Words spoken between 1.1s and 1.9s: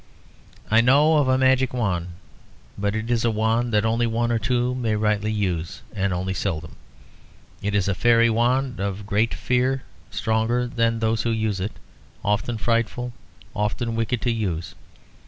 of a magic